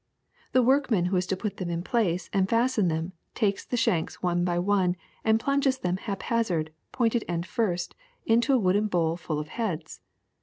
[0.55, 4.15] '^The workman who is to put them in place and fasten them takes the shanks
[4.23, 7.93] one by one and plunges them haphazard, pointed end first,
[8.25, 10.01] into a wooden bowl full of heads.